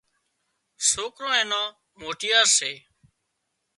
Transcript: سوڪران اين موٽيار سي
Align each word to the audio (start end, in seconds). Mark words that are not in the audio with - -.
سوڪران 0.89 1.51
اين 1.59 1.75
موٽيار 1.99 2.45
سي 2.57 2.71